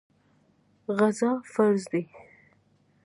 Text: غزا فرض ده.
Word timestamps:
غزا 0.97 1.31
فرض 1.53 1.83
ده. 1.91 2.01